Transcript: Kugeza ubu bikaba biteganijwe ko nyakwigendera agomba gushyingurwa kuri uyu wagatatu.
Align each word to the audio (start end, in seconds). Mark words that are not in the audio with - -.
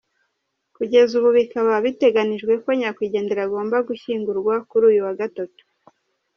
Kugeza 0.75 1.11
ubu 1.19 1.29
bikaba 1.37 1.71
biteganijwe 1.85 2.53
ko 2.63 2.69
nyakwigendera 2.79 3.41
agomba 3.47 3.77
gushyingurwa 3.87 4.53
kuri 4.69 4.83
uyu 4.91 5.01
wagatatu. 5.07 5.63